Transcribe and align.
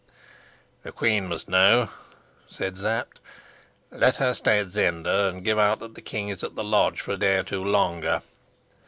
"The 0.81 0.91
queen 0.91 1.27
must 1.29 1.47
know," 1.47 1.89
said 2.49 2.79
Sapt. 2.79 3.19
"Let 3.91 4.15
her 4.15 4.33
stay 4.33 4.57
at 4.57 4.71
Zenda 4.71 5.27
and 5.27 5.43
give 5.45 5.59
out 5.59 5.77
that 5.77 5.93
the 5.93 6.01
king 6.01 6.29
is 6.29 6.43
at 6.43 6.55
the 6.55 6.63
lodge 6.63 6.99
for 7.01 7.11
a 7.11 7.17
day 7.17 7.37
or 7.37 7.43
two 7.43 7.63
longer. 7.63 8.23